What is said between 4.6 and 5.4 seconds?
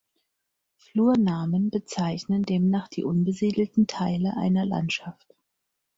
Landschaft.